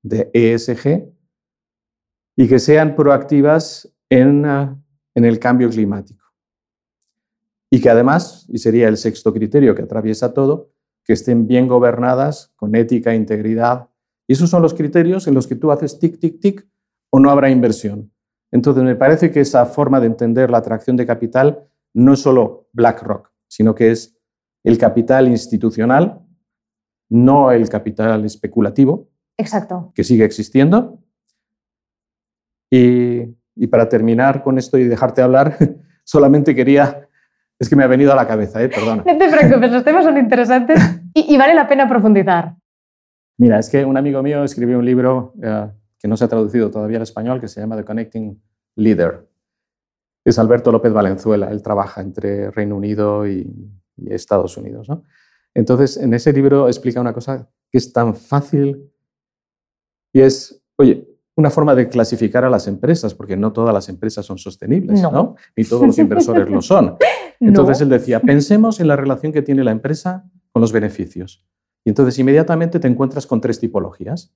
[0.05, 1.11] de ESG
[2.35, 6.23] y que sean proactivas en, en el cambio climático.
[7.71, 10.71] Y que además, y sería el sexto criterio que atraviesa todo,
[11.03, 13.89] que estén bien gobernadas, con ética e integridad.
[14.27, 16.67] Y esos son los criterios en los que tú haces tic, tic, tic
[17.09, 18.11] o no habrá inversión.
[18.51, 22.69] Entonces, me parece que esa forma de entender la atracción de capital no es solo
[22.73, 24.17] BlackRock, sino que es
[24.63, 26.21] el capital institucional,
[27.09, 29.91] no el capital especulativo, Exacto.
[29.93, 30.99] Que sigue existiendo.
[32.71, 35.57] Y, para terminar con esto y dejarte hablar,
[36.03, 37.07] solamente quería...
[37.57, 38.67] Es que me ha venido a la cabeza, ¿eh?
[38.67, 39.03] perdona.
[39.05, 40.77] No te preocupes, los temas son interesantes
[41.13, 42.55] y, vale la pena profundizar.
[43.37, 46.69] Mira, es que un amigo mío escribió un libro eh, que no se ha traducido
[46.69, 48.41] todavía al español, que se llama The Connecting
[48.75, 49.25] Leader.
[50.25, 53.47] Es Alberto López Valenzuela, él trabaja entre Reino Unido y,
[53.95, 54.89] y Estados Unidos.
[54.89, 55.03] ¿no?
[55.53, 58.91] Entonces, en ese libro explica una cosa que es tan fácil
[60.15, 64.25] y es, oye, una forma de clasificar a las empresas, porque no todas las empresas
[64.25, 65.35] son sostenibles, ¿no?
[65.57, 66.95] Ni todos los inversores lo son.
[67.41, 70.23] Entonces él decía, pensemos en la relación que tiene la empresa
[70.53, 71.45] con los beneficios.
[71.83, 74.33] Y entonces inmediatamente te encuentras con tres tipologías.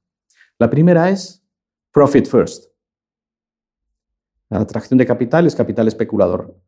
[0.59, 1.41] La primera es
[1.93, 2.65] profit first.
[4.49, 6.59] La atracción de capital es capital especulador.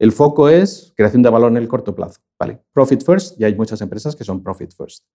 [0.00, 2.20] El foco es creación de valor en el corto plazo.
[2.36, 5.06] Vale, profit first, y hay muchas empresas que son profit first.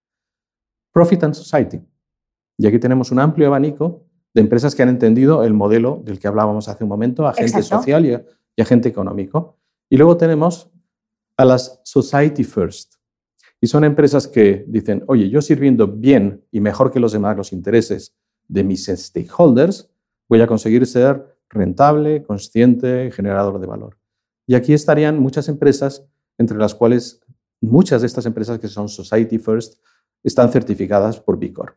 [0.94, 1.82] Profit and society.
[2.62, 6.28] Y aquí tenemos un amplio abanico de empresas que han entendido el modelo del que
[6.28, 9.58] hablábamos hace un momento, agente social y, agente económico.
[9.90, 10.70] Y luego tenemos
[11.38, 12.98] a las Society First.
[13.60, 17.52] Y son empresas que dicen, oye, yo sirviendo bien y mejor que los demás los
[17.52, 18.14] intereses
[18.48, 19.90] de mis stakeholders,
[20.30, 23.98] voy a conseguir ser rentable, consciente, generador de valor.
[24.46, 26.06] Y aquí estarían muchas empresas,
[26.38, 27.22] entre las cuales
[27.60, 29.82] muchas de estas empresas que son Society First
[30.24, 31.76] están certificadas por B Corp.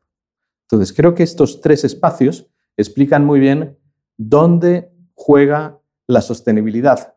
[0.69, 3.79] Entonces, creo que estos tres espacios explican muy bien
[4.17, 7.15] dónde juega la sostenibilidad.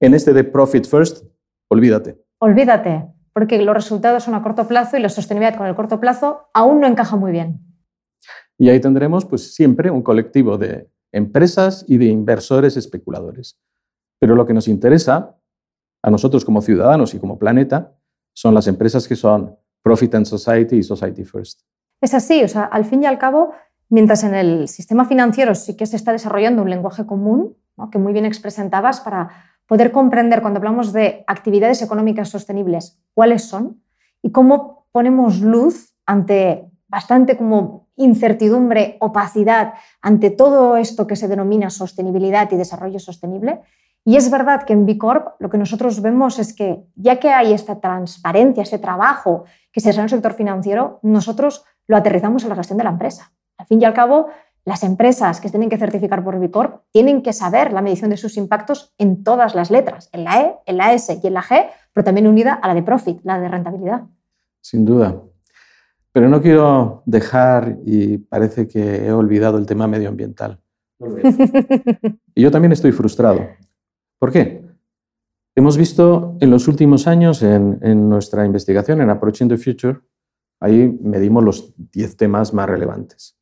[0.00, 1.24] En este de Profit First,
[1.68, 2.22] olvídate.
[2.38, 6.48] Olvídate, porque los resultados son a corto plazo y la sostenibilidad con el corto plazo
[6.54, 7.60] aún no encaja muy bien.
[8.58, 13.60] Y ahí tendremos pues siempre un colectivo de empresas y de inversores especuladores.
[14.20, 15.36] Pero lo que nos interesa
[16.02, 17.96] a nosotros como ciudadanos y como planeta
[18.34, 21.62] son las empresas que son Profit and Society y Society First.
[22.00, 23.52] Es así, o sea, al fin y al cabo,
[23.88, 27.56] mientras en el sistema financiero sí que se está desarrollando un lenguaje común,
[27.90, 29.28] que muy bien expresentabas, para
[29.66, 33.82] poder comprender cuando hablamos de actividades económicas sostenibles, cuáles son
[34.22, 41.68] y cómo ponemos luz ante bastante como incertidumbre, opacidad ante todo esto que se denomina
[41.68, 43.60] sostenibilidad y desarrollo sostenible.
[44.04, 47.30] Y es verdad que en B Corp lo que nosotros vemos es que ya que
[47.30, 52.44] hay esta transparencia, este trabajo que se hace en el sector financiero, nosotros lo aterrizamos
[52.44, 53.32] en la gestión de la empresa.
[53.56, 54.28] Al fin y al cabo,
[54.64, 58.18] las empresas que tienen que certificar por B Corp tienen que saber la medición de
[58.18, 61.42] sus impactos en todas las letras, en la E, en la S y en la
[61.42, 64.02] G, pero también unida a la de profit, la de rentabilidad.
[64.60, 65.22] Sin duda.
[66.12, 70.60] Pero no quiero dejar, y parece que he olvidado el tema medioambiental.
[72.34, 73.46] y yo también estoy frustrado.
[74.18, 74.66] ¿Por qué?
[75.54, 80.00] Hemos visto en los últimos años en, en nuestra investigación, en Approaching the Future,
[80.60, 83.38] ahí medimos los 10 temas más relevantes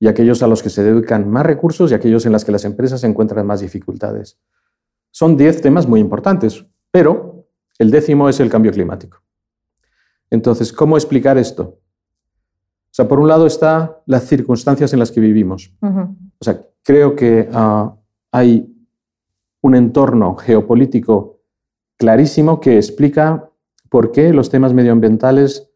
[0.00, 2.64] y aquellos a los que se dedican más recursos y aquellos en los que las
[2.64, 4.38] empresas encuentran más dificultades.
[5.10, 7.46] Son 10 temas muy importantes, pero
[7.78, 9.18] el décimo es el cambio climático.
[10.30, 11.62] Entonces, ¿cómo explicar esto?
[12.90, 15.72] O sea, por un lado está las circunstancias en las que vivimos.
[15.82, 17.94] O sea, creo que ah,
[18.32, 18.74] hay
[19.60, 21.40] un entorno geopolítico
[21.98, 23.50] clarísimo que explica
[23.90, 25.69] por qué los temas medioambientales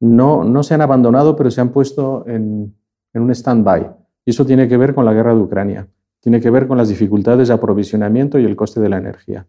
[0.00, 2.74] no, no se han abandonado, pero se han puesto en,
[3.14, 3.90] un stand-by.
[4.24, 5.88] Y eso tiene que ver con la guerra de Ucrania,
[6.20, 9.46] tiene que ver con las dificultades de aprovisionamiento y el coste de la energía.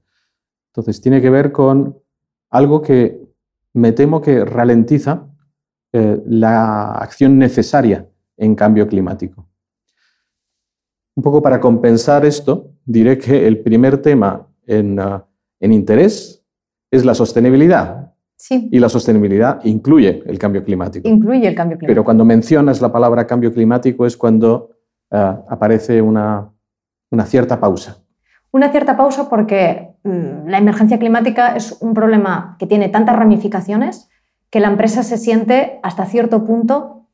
[0.67, 1.97] Entonces, tiene que ver con
[2.49, 3.21] algo que
[3.73, 5.27] me temo que ralentiza
[5.93, 9.47] eh, la acción necesaria en cambio climático.
[11.15, 14.97] Un poco para compensar esto, diré que el primer tema en,
[15.59, 16.43] en interés
[16.89, 18.10] es la sostenibilidad.
[18.41, 18.69] Sí.
[18.71, 21.07] Y la sostenibilidad incluye el cambio climático.
[21.07, 21.91] Incluye el cambio climático.
[21.91, 24.71] Pero cuando mencionas la palabra cambio climático es cuando
[25.11, 26.49] uh, aparece una,
[27.11, 27.97] una cierta pausa.
[28.51, 34.09] Una cierta pausa porque mmm, la emergencia climática es un problema que tiene tantas ramificaciones
[34.49, 37.09] que la empresa se siente hasta cierto punto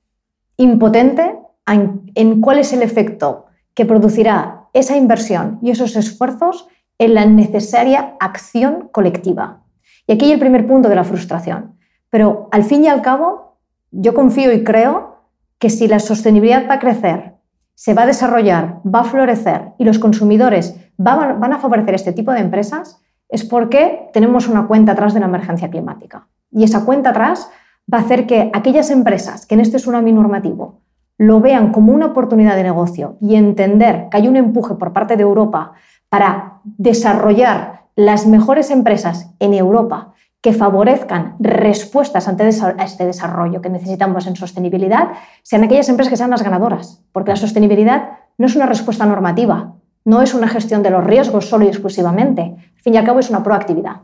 [0.55, 7.15] impotente en, en cuál es el efecto que producirá esa inversión y esos esfuerzos en
[7.15, 9.66] la necesaria acción colectiva.
[10.07, 11.77] Y aquí el primer punto de la frustración.
[12.09, 13.57] Pero al fin y al cabo,
[13.91, 15.17] yo confío y creo
[15.59, 17.35] que si la sostenibilidad va a crecer,
[17.75, 22.31] se va a desarrollar, va a florecer y los consumidores van a favorecer este tipo
[22.31, 26.27] de empresas, es porque tenemos una cuenta atrás de la emergencia climática.
[26.51, 27.49] Y esa cuenta atrás
[27.91, 30.81] va a hacer que aquellas empresas que en este tsunami normativo
[31.17, 35.17] lo vean como una oportunidad de negocio y entender que hay un empuje por parte
[35.17, 35.73] de Europa
[36.09, 44.27] para desarrollar las mejores empresas en Europa que favorezcan respuestas ante este desarrollo que necesitamos
[44.27, 48.67] en sostenibilidad, sean aquellas empresas que sean las ganadoras, porque la sostenibilidad no es una
[48.67, 49.73] respuesta normativa,
[50.05, 53.19] no es una gestión de los riesgos solo y exclusivamente, al fin y al cabo
[53.19, 54.01] es una proactividad.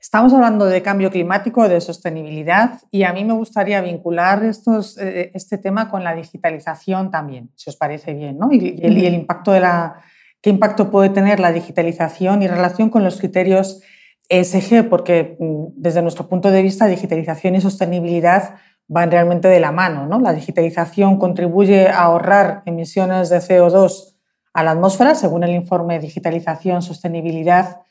[0.00, 5.32] Estamos hablando de cambio climático, de sostenibilidad, y a mí me gustaría vincular estos, eh,
[5.34, 8.52] este tema con la digitalización también, si os parece bien, ¿no?
[8.52, 9.96] y, el, y el impacto de la,
[10.42, 13.80] qué impacto puede tener la digitalización y relación con los criterios
[14.28, 19.72] ESG, porque mm, desde nuestro punto de vista, digitalización y sostenibilidad van realmente de la
[19.72, 20.06] mano.
[20.06, 20.20] ¿no?
[20.20, 24.14] La digitalización contribuye a ahorrar emisiones de CO2
[24.54, 27.82] a la atmósfera, según el informe Digitalización, Sostenibilidad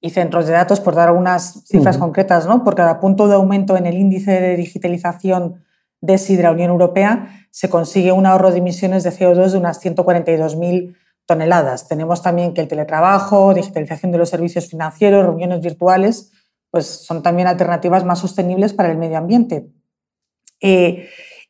[0.00, 2.02] y Centros de Datos, por dar algunas cifras uh -huh.
[2.02, 2.64] concretas, ¿no?
[2.64, 5.62] por cada punto de aumento en el índice de digitalización
[6.00, 10.94] de la Unión Europea se consigue un ahorro de emisiones de CO2 de unas 142.000
[11.26, 11.88] toneladas.
[11.88, 16.32] Tenemos también que el teletrabajo, digitalización de los servicios financieros, reuniones virtuales,
[16.70, 19.66] pues son también alternativas más sostenibles para el medio ambiente.
[20.60, 21.08] Eh,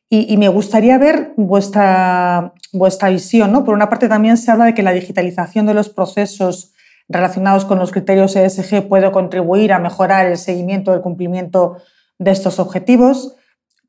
[0.09, 3.51] y, y, me gustaría ver vuestra, vuestra visión.
[3.51, 3.65] ¿no?
[3.65, 6.73] Por una parte, también se habla de que la digitalización de los procesos
[7.09, 11.77] relacionados con los criterios ESG puede contribuir a mejorar el seguimiento del cumplimiento
[12.19, 13.35] de estos objetivos.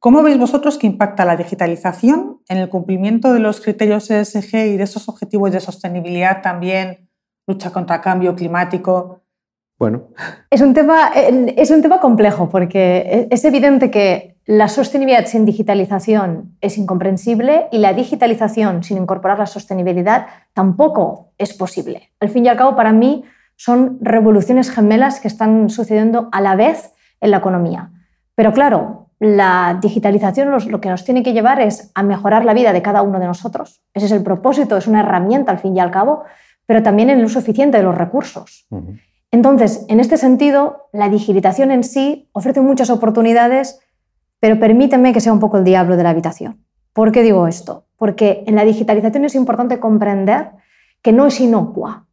[0.01, 4.77] ¿Cómo veis vosotros que impacta la digitalización en el cumplimiento de los criterios ESG y
[4.77, 7.09] de esos objetivos de sostenibilidad también,
[7.49, 9.23] lucha contra el cambio climático?
[9.77, 10.09] Bueno.
[10.51, 16.57] Es un, tema, es un tema complejo porque es evidente que la sostenibilidad sin digitalización
[16.61, 22.13] es incomprensible y la digitalización sin incorporar la sostenibilidad tampoco es posible.
[22.21, 23.25] Al fin y al cabo, para mí,
[23.57, 27.91] son revoluciones gemelas que están sucediendo a la vez en la economía.
[28.37, 32.72] Pero claro, la digitalización lo que nos tiene que llevar es a mejorar la vida
[32.72, 33.83] de cada uno de nosotros.
[33.92, 36.24] Ese es el propósito, es una herramienta al fin y al cabo,
[36.66, 38.66] pero también en el uso eficiente de los recursos.
[38.70, 39.00] Uh -huh.
[39.31, 43.81] Entonces, en este sentido, la digitalización en sí ofrece muchas oportunidades,
[44.40, 46.64] pero permíteme que sea un poco el diablo de la habitación.
[46.92, 47.85] ¿Por qué digo esto?
[47.96, 50.52] Porque en la digitalización es importante comprender
[51.02, 52.07] que no es inocua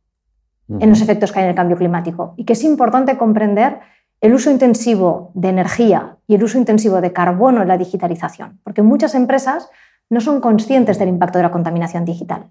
[0.68, 0.84] uh -huh.
[0.84, 3.80] en los efectos que hay en el cambio climático y que es importante comprender
[4.22, 8.82] el uso intensivo de energía y el uso intensivo de carbono en la digitalización, porque
[8.82, 9.70] muchas empresas
[10.10, 12.48] no son conscientes del impacto de la contaminación digital.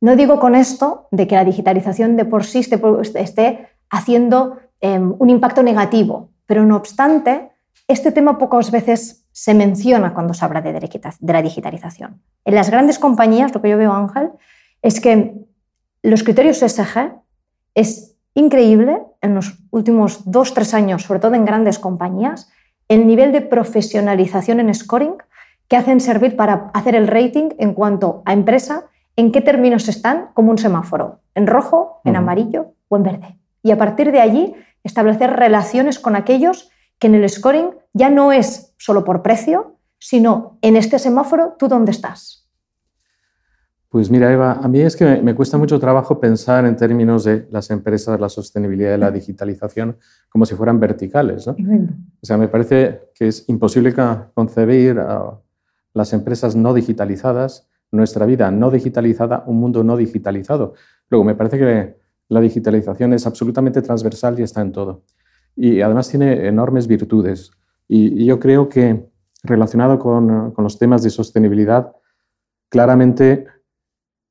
[0.00, 2.60] No digo con esto de que la digitalización de por sí
[3.14, 7.50] esté, haciendo em, un impacto negativo, pero no obstante,
[7.86, 12.20] este tema pocas veces se menciona cuando se habla de, de la digitalización.
[12.44, 14.30] En las grandes compañías, lo que yo veo, Ángel,
[14.82, 15.34] es que
[16.02, 17.12] los criterios SG
[17.74, 22.50] es increíble en los últimos dos, tres años, sobre todo en grandes compañías,
[22.88, 25.14] el nivel de profesionalización en scoring
[25.68, 28.84] que hacen servir para hacer el rating en cuanto a empresa,
[29.16, 33.38] en qué términos están como un semáforo, en rojo, en amarillo o en verde.
[33.62, 34.54] Y a partir de allí
[34.84, 40.58] establecer relaciones con aquellos que en el scoring ya no es solo por precio, sino
[40.62, 42.41] en este semáforo, ¿tú dónde estás?
[43.92, 47.46] Pues mira, Eva, a mí es que me cuesta mucho trabajo pensar en términos de
[47.50, 49.98] las empresas, la sostenibilidad y la digitalización
[50.30, 51.46] como si fueran verticales.
[51.46, 51.52] ¿no?
[51.52, 53.94] O sea, me parece que es imposible
[54.32, 55.38] concebir a
[55.92, 60.72] las empresas no digitalizadas, nuestra vida no digitalizada, un mundo no digitalizado.
[61.10, 61.98] Luego, me parece que
[62.30, 65.02] la digitalización es absolutamente transversal y está en todo.
[65.54, 67.50] Y además tiene enormes virtudes.
[67.88, 69.06] Y, yo creo que
[69.42, 71.92] relacionado con, con los temas de sostenibilidad,
[72.70, 73.51] claramente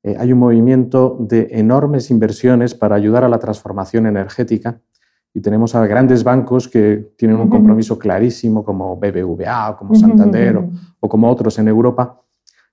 [0.02, 4.80] eh, hay un movimiento de enormes inversiones para ayudar a la transformación energética
[5.34, 10.62] y tenemos a grandes bancos que tienen un compromiso clarísimo como BBVA, como Santander
[11.00, 12.20] o, como otros en Europa,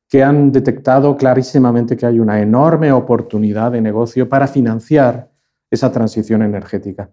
[0.10, 5.30] que han detectado clarísimamente que hay una enorme oportunidad de negocio para financiar
[5.70, 7.12] esa transición energética.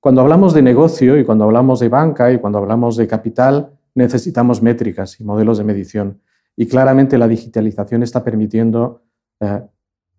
[0.00, 4.62] Cuando hablamos de negocio y cuando hablamos de banca y cuando hablamos de capital, necesitamos
[4.62, 6.20] métricas y modelos de medición.
[6.56, 9.02] Y claramente la digitalización está permitiendo
[9.42, 9.62] eh,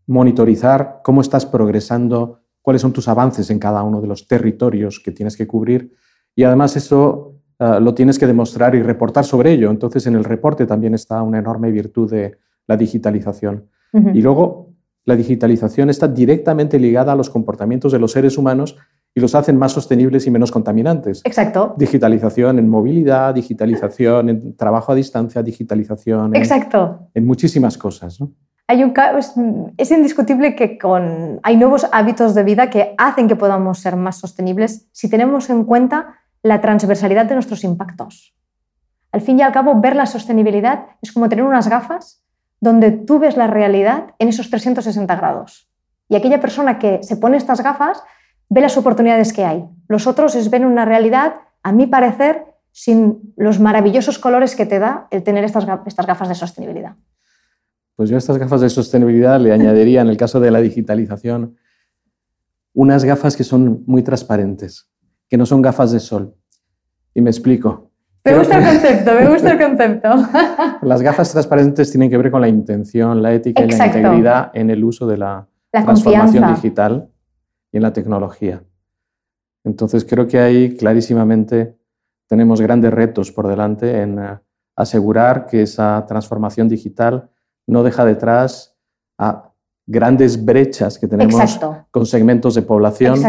[0.07, 5.11] monitorizar cómo estás progresando, cuáles son tus avances en cada uno de los territorios que
[5.11, 5.93] tienes que cubrir
[6.35, 9.71] y además eso eh, lo tienes que demostrar y reportar sobre ello.
[9.71, 13.69] Entonces en el reporte también está una enorme virtud de la digitalización.
[14.13, 14.73] Y luego
[15.05, 18.75] la digitalización está directamente ligada a los comportamientos de los seres humanos
[19.13, 21.21] y los hacen más sostenibles y menos contaminantes.
[21.23, 21.75] Exacto.
[21.77, 27.09] Digitalización en movilidad, digitalización en trabajo a distancia, digitalización Exacto.
[27.13, 28.19] en muchísimas cosas.
[28.19, 28.31] ¿no?
[28.67, 34.17] Es, indiscutible que con, hay nuevos hábitos de vida que hacen que podamos ser más
[34.17, 38.35] sostenibles si tenemos en cuenta la transversalidad de nuestros impactos.
[39.11, 42.23] Al fin y al cabo, ver la sostenibilidad es como tener unas gafas
[42.59, 45.69] donde tú ves la realidad en esos 360 grados.
[46.09, 48.01] Y aquella persona que se pone estas gafas
[48.49, 49.65] ve las oportunidades que hay.
[49.87, 54.79] Los otros es ven una realidad, a mi parecer, sin los maravillosos colores que te
[54.79, 56.95] da el tener estas gafas de sostenibilidad.
[57.95, 61.55] Pues yo a estas gafas de sostenibilidad le añadiría, en el caso de la digitalización,
[62.73, 64.89] unas gafas que son muy transparentes,
[65.29, 66.35] que no son gafas de sol.
[67.13, 67.91] Y me explico.
[68.25, 70.09] Me gusta el concepto, me gusta el concepto.
[70.81, 74.69] Las gafas transparentes tienen que ver con la intención, la ética y la integridad en
[74.69, 77.09] el uso de la, transformación digital
[77.71, 78.63] y en la tecnología.
[79.63, 81.75] Entonces creo que ahí clarísimamente
[82.27, 84.39] tenemos grandes retos por delante en eh,
[84.75, 87.29] asegurar que esa transformación digital
[87.67, 88.75] no deja detrás
[89.17, 89.51] a
[89.85, 91.59] grandes brechas que tenemos
[91.91, 93.21] con segmentos de población,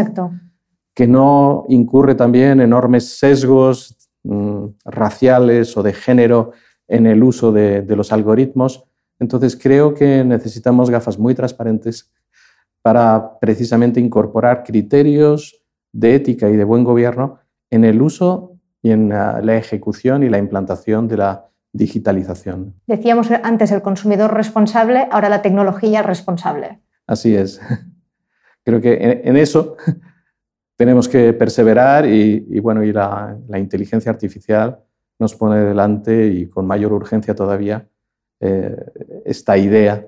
[0.93, 6.51] que no incurre también enormes sesgos mm, raciales o de género
[6.87, 8.85] en el uso de, los algoritmos.
[9.19, 12.11] Entonces creo que necesitamos gafas muy transparentes
[12.81, 19.09] para precisamente incorporar criterios de ética y de buen gobierno en el uso y en
[19.09, 22.73] la ejecución y la implantación de la digitalización.
[22.87, 26.79] Decíamos antes el consumidor responsable, ahora la tecnología responsable.
[27.05, 27.59] Así es.
[28.63, 29.75] Creo que en, eso
[30.77, 34.79] tenemos que perseverar y, bueno, y la, inteligencia artificial
[35.19, 37.87] nos pone delante y con mayor urgencia todavía
[38.39, 38.75] eh,
[39.25, 40.07] esta idea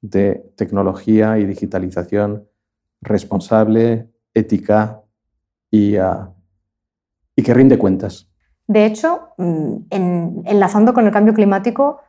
[0.00, 2.48] de tecnología y digitalización
[3.00, 5.02] responsable, ética
[5.70, 6.32] y, ah,
[7.34, 8.27] y que rinde cuentas.
[8.68, 9.76] De hecho, mm,
[10.44, 12.00] enlazando con el cambio climático,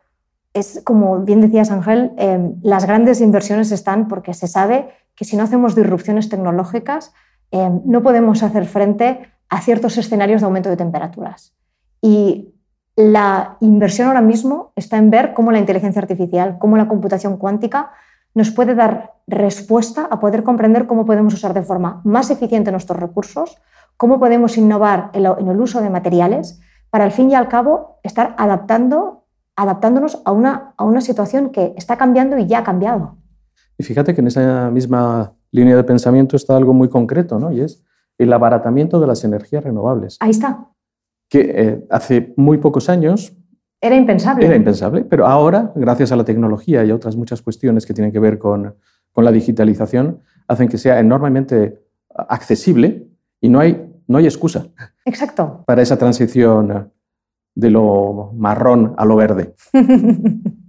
[0.53, 5.37] es como bien decías Ángel, em, las grandes inversiones están porque se sabe que si
[5.37, 7.13] no hacemos disrupciones tecnológicas,
[7.51, 11.55] em, no podemos hacer frente a ciertos escenarios de aumento de temperaturas.
[12.01, 12.53] Y
[12.95, 17.91] la inversión ahora mismo está en ver cómo la inteligencia artificial, cómo la computación cuántica
[18.35, 22.99] nos puede dar respuesta a poder comprender cómo podemos usar de forma más eficiente nuestros
[22.99, 23.57] recursos,
[23.99, 28.33] cómo podemos innovar en, el uso de materiales para al fin y al cabo estar
[28.37, 29.25] adaptando,
[29.57, 33.17] adaptándonos a una, a una situación que está cambiando y ya ha cambiado.
[33.77, 37.51] Y fíjate que en esa misma línea de pensamiento está algo muy concreto, ¿no?
[37.51, 37.83] Y es
[38.17, 40.15] el abaratamiento de las energías renovables.
[40.21, 40.69] Ahí está.
[41.27, 43.35] Que eh, hace muy pocos años
[43.81, 44.45] era impensable.
[44.45, 48.13] Era impensable, pero ahora, gracias a la tecnología y a otras muchas cuestiones que tienen
[48.13, 48.75] que ver con,
[49.11, 51.81] con la digitalización, hacen que sea enormemente
[52.15, 53.09] accesible
[53.41, 54.65] y no hay, no hay excusa.
[55.05, 55.63] Exacto.
[55.65, 56.91] Para esa transición
[57.55, 59.55] de lo marrón a lo verde.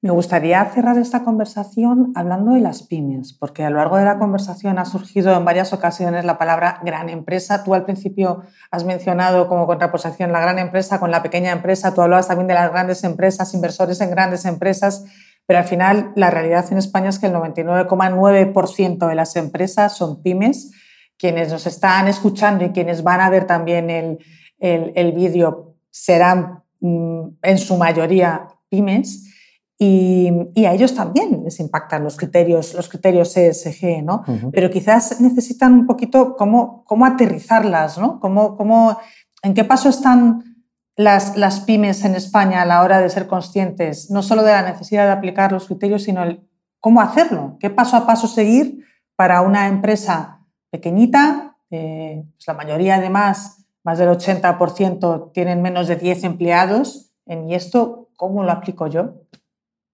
[0.00, 4.18] Me gustaría cerrar esta conversación hablando de las pymes, porque a lo largo de la
[4.18, 7.64] conversación ha surgido en varias ocasiones la palabra gran empresa.
[7.64, 12.02] Tú al principio has mencionado como contraposición la gran empresa con la pequeña empresa, tú
[12.02, 15.06] hablabas también de las grandes empresas, inversores en grandes empresas,
[15.46, 20.22] pero al final la realidad en España es que el 99,9% de las empresas son
[20.22, 20.72] pymes.
[21.18, 24.18] Quienes nos están escuchando y quienes van a ver también el,
[24.58, 29.30] el, vídeo serán mm, en su mayoría pymes.
[29.76, 30.30] Y,
[30.64, 34.22] a ellos también les impactan los criterios, los criterios ESG, ¿no?
[34.52, 38.20] Pero quizás necesitan un poquito cómo, cómo aterrizarlas, ¿no?
[38.20, 38.98] Cómo, cómo,
[39.42, 40.64] ¿En qué paso están
[40.96, 44.62] las, las pymes en España a la hora de ser conscientes, no solo de la
[44.62, 46.48] necesidad de aplicar los criterios, sino el
[46.80, 47.56] cómo hacerlo?
[47.58, 48.84] ¿Qué paso a paso seguir
[49.16, 50.43] para una empresa
[50.74, 51.56] pequeñita?
[51.70, 57.12] Eh, pues la mayoría, además, más del 80% tienen menos de 10 empleados.
[57.26, 59.14] ¿Y esto cómo lo aplico yo?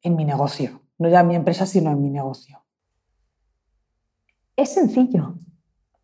[0.03, 2.63] en mi negocio, no ya en mi empresa, sino en mi negocio?
[4.57, 5.35] Es sencillo.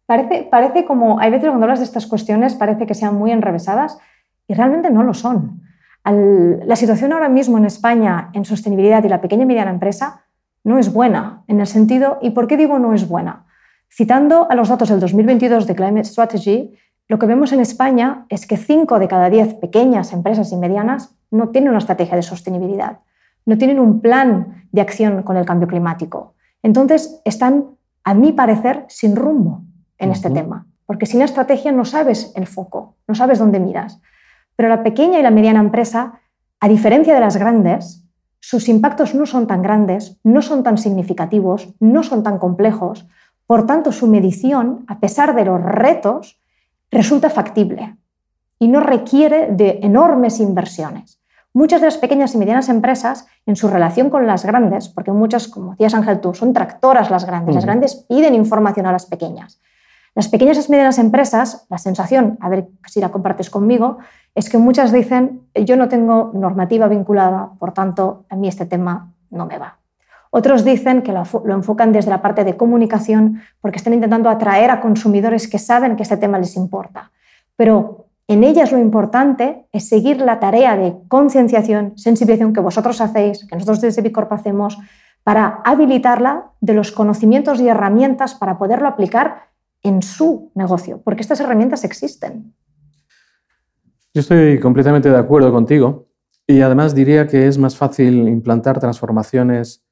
[0.06, 3.98] Parece, parece como, hay veces cuando hablas de estas cuestiones, parece que sean muy enrevesadas
[4.46, 5.62] y realmente no lo son.
[6.04, 10.26] la situación ahora mismo en España en sostenibilidad y la pequeña y mediana empresa
[10.62, 13.45] no es buena, en el sentido, ¿y por qué digo no es buena?
[13.88, 16.74] Citando a los datos del 2022 de Climate Strategy,
[17.08, 21.14] lo que vemos en España es que 5 de cada 10 pequeñas empresas y medianas
[21.30, 22.98] no tienen una estrategia de sostenibilidad
[23.46, 26.34] no tienen un plan de acción con el cambio climático.
[26.62, 29.62] Entonces, están, a mi parecer, sin rumbo
[29.98, 34.00] en este tema, porque sin estrategia no sabes el foco, no sabes dónde miras.
[34.56, 36.20] Pero la pequeña y la mediana empresa,
[36.60, 38.04] a diferencia de las grandes,
[38.40, 43.06] sus impactos no son tan grandes, no son tan significativos, no son tan complejos,
[43.46, 46.40] por tanto su medición, a pesar de los retos,
[46.90, 47.96] resulta factible
[48.58, 51.20] y no requiere de enormes inversiones
[51.56, 55.48] muchas de las pequeñas y medianas empresas, en su relación con las grandes, porque muchas,
[55.48, 59.58] como decías Ángel tú, son tractoras las grandes, las grandes piden información a las pequeñas.
[60.14, 63.96] Las pequeñas y medianas empresas, la sensación, a ver si la compartes conmigo,
[64.34, 69.14] es que muchas dicen, yo no tengo normativa vinculada, por tanto, a mí este tema
[69.30, 69.78] no me va.
[70.36, 71.22] Otros dicen que lo,
[71.54, 76.02] enfocan desde la parte de comunicación porque están intentando atraer a consumidores que saben que
[76.02, 77.10] este tema les importa.
[77.56, 83.46] Pero en ellas lo importante es seguir la tarea de concienciación, sensibilización que vosotros hacéis,
[83.46, 84.76] que nosotros desde Bicorp hacemos,
[85.24, 89.48] para habilitarla de los conocimientos y herramientas para poderlo aplicar
[89.82, 92.52] en su negocio, porque estas herramientas existen.
[94.12, 96.08] Yo estoy completamente de acuerdo contigo
[96.46, 99.85] y además diría que es más fácil implantar transformaciones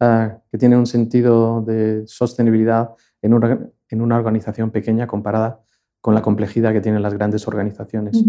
[0.00, 2.90] eh, que tienen un sentido de sostenibilidad
[3.22, 5.60] en una organización pequeña comparada
[6.00, 8.24] con la complejidad que tienen las grandes organizaciones.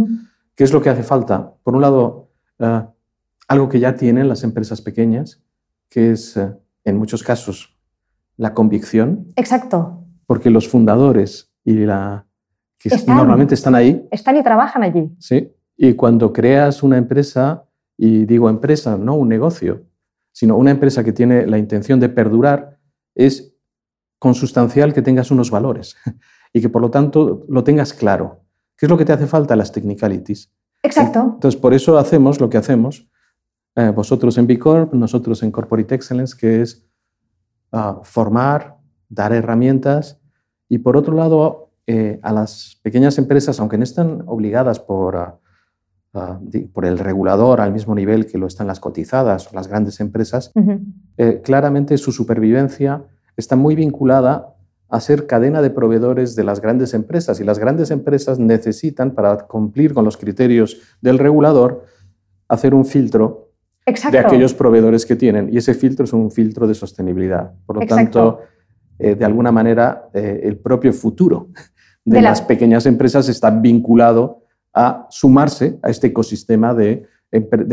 [0.55, 1.53] ¿Qué es lo que hace falta?
[1.63, 2.84] Por un lado, eh,
[3.47, 5.41] algo que ya tienen las empresas pequeñas,
[5.89, 6.53] que es, eh,
[6.84, 7.78] en muchos casos,
[8.38, 9.32] la convicción.
[9.36, 10.05] Exacto.
[10.26, 12.26] Porque los fundadores y la
[12.78, 14.07] que normalmente están ahí.
[14.11, 15.09] Están y trabajan allí.
[15.19, 15.51] Sí.
[15.78, 17.65] Y cuando creas una empresa,
[17.95, 19.86] y digo empresa, no un negocio,
[20.32, 22.79] sino una empresa que tiene la intención de perdurar,
[23.15, 23.55] es
[24.19, 25.95] consustancial que tengas unos valores
[26.53, 28.45] y que por lo tanto lo tengas claro.
[28.77, 29.55] ¿Qué es lo que te hace falta?
[29.55, 30.51] Las technicalities.
[30.84, 31.19] Exacto.
[31.36, 33.07] Entonces, por eso hacemos lo que hacemos,
[33.75, 36.88] eh, vosotros en B Corp, nosotros en Corporate Excellence, que es
[37.71, 38.77] ah, formar,
[39.07, 40.19] dar herramientas
[40.67, 45.39] y por otro lado, eh, a las pequeñas empresas, aunque no están obligadas por, ah,
[46.14, 46.39] ah,
[46.74, 50.51] por el regulador al mismo nivel que lo están las cotizadas o las grandes empresas,
[51.18, 53.03] eh, claramente su supervivencia
[53.38, 54.55] está muy vinculada
[54.91, 57.39] a ser cadena de proveedores de las grandes empresas.
[57.39, 61.86] Y las grandes empresas necesitan, para cumplir con los criterios del regulador,
[62.49, 63.53] hacer un filtro
[64.12, 65.51] de aquellos proveedores que tienen.
[65.51, 67.53] Y ese filtro es un filtro de sostenibilidad.
[67.66, 68.41] Por lo tanto,
[68.99, 71.47] eh, de alguna manera, eh, el propio futuro
[72.05, 74.41] de, las pequeñas empresas está vinculado
[74.74, 77.07] a sumarse a este ecosistema de,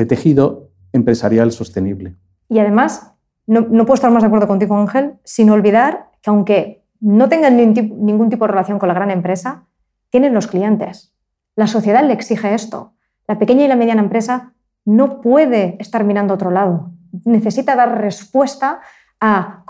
[0.09, 2.17] tejido empresarial sostenible.
[2.49, 3.15] Y además,
[3.47, 8.29] no, puedo estar más de acuerdo contigo, Ángel, sin olvidar que aunque no tengan ningún
[8.29, 9.67] tipo de relación con la gran empresa,
[10.11, 11.15] tienen los clientes.
[11.55, 12.95] La sociedad le exige esto.
[13.27, 16.93] La pequeña y la mediana empresa no puede estar mirando a otro lado.
[17.25, 18.81] Necesita dar respuesta
[19.21, 19.65] a,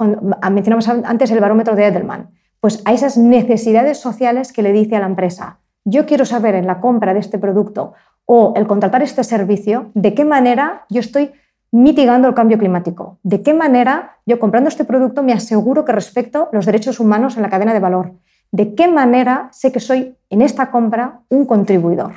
[0.50, 2.30] mencionamos antes el barómetro de Edelman.
[2.60, 6.66] pues a esas necesidades sociales que le dice a la empresa, yo quiero saber en
[6.66, 7.94] la compra de este producto
[8.26, 11.32] o el contratar este servicio, de qué manera yo estoy
[11.70, 16.48] mitigando el cambio climático, de qué manera yo comprando este producto me aseguro que respeto
[16.52, 18.12] los derechos humanos en la cadena de valor,
[18.52, 22.12] de qué manera sé que soy en esta compra un contribuidor.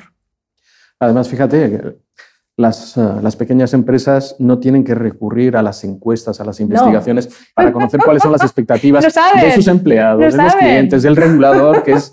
[1.00, 1.98] Además, fíjate,
[2.56, 7.28] las, eh, las, pequeñas empresas no tienen que recurrir a las encuestas, a las investigaciones,
[7.54, 11.92] para conocer cuáles son las expectativas de sus empleados, de los clientes, del regulador, que
[11.92, 12.10] es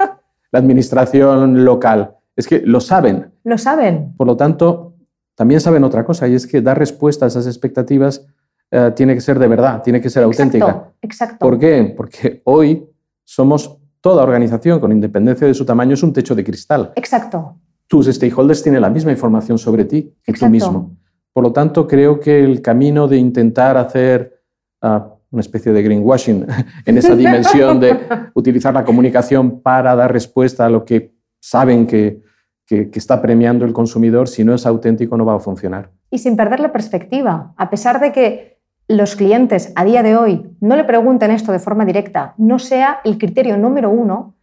[0.51, 2.15] la administración local.
[2.35, 3.31] Es que lo saben.
[3.43, 4.13] Lo saben.
[4.15, 4.95] Por lo tanto,
[5.35, 8.25] también saben otra cosa, y es que dar respuesta a esas expectativas
[8.71, 10.91] eh, tiene que ser de verdad, tiene que ser auténtica.
[11.01, 11.37] Exacto.
[11.39, 11.93] ¿Por qué?
[11.95, 12.87] Porque hoy
[13.23, 16.93] somos toda organización, con independencia de su tamaño, es un techo de cristal.
[16.95, 17.55] Exacto
[17.89, 20.95] tus stakeholders tienen la misma información sobre ti que tú mismo.
[21.33, 24.43] Por lo tanto, creo que el camino de intentar hacer
[24.81, 26.45] ah, una especie de greenwashing
[26.85, 27.97] en esa dimensión de
[28.33, 32.21] utilizar la comunicación para dar respuesta a lo que saben que,
[32.65, 35.91] que, está premiando el consumidor, si no es auténtico no va a funcionar.
[36.11, 40.45] Y sin perder la perspectiva, a pesar de que los clientes a día de hoy
[40.59, 44.35] no le pregunten esto de forma directa, no sea el criterio número uno,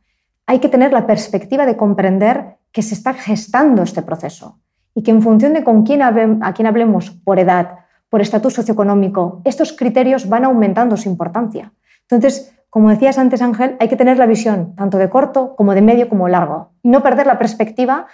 [0.47, 4.61] hay que tener la perspectiva de comprender que se está gestando este proceso
[4.95, 9.43] y que en función de con quién a quién hablemos por edad, por estatus socioeconómico,
[9.45, 11.73] estos criterios van aumentando su importancia.
[12.03, 15.83] Entonces, como decías antes, Ángel, hay que tener la visión tanto de corto como de
[15.83, 18.07] medio como largo y no perder la perspectiva,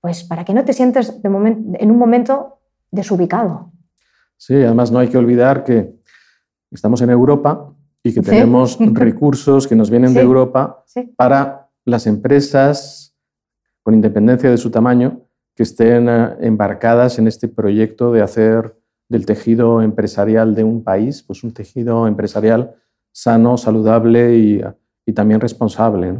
[0.00, 2.58] pues para que no te sientes de en un momento
[2.90, 3.72] desubicado.
[4.36, 5.94] Sí, además no hay que olvidar que
[6.70, 7.72] estamos en Europa
[8.02, 10.84] y que tenemos recursos que nos vienen de Europa
[11.16, 13.14] para las empresas
[13.82, 15.22] con independencia de su tamaño,
[15.54, 18.79] que estén eh, embarcadas en este proyecto de hacer
[19.10, 22.76] del tejido empresarial de un país, pues un tejido empresarial
[23.12, 24.64] sano, saludable y,
[25.12, 26.14] también responsable.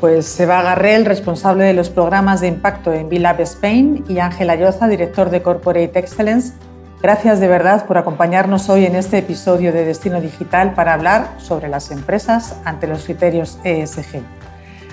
[0.00, 4.88] Pues Seba Garrel, responsable de los programas de impacto en Vilab Spain, y Ángela Lloza,
[4.88, 6.54] director de Corporate Excellence.
[7.02, 11.68] Gracias de verdad por acompañarnos hoy en este episodio de Destino Digital para hablar sobre
[11.68, 14.22] las empresas ante los criterios ESG.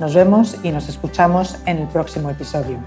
[0.00, 2.78] Nos vemos y nos escuchamos en el próximo episodio.